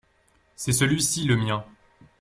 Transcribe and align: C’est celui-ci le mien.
C’est 0.55 0.73
celui-ci 0.73 1.25
le 1.25 1.35
mien. 1.37 1.63